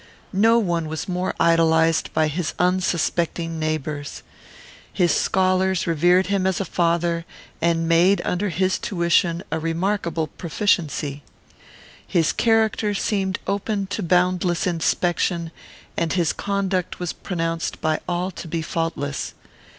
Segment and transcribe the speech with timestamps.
[0.33, 4.23] No one was more idolized by his unsuspecting neighbours.
[4.91, 7.23] His scholars revered him as a father,
[7.61, 11.21] and made under his tuition a remarkable proficiency.
[12.07, 15.51] His character seemed open to boundless inspection,
[15.95, 19.35] and his conduct was pronounced by all to be faultless.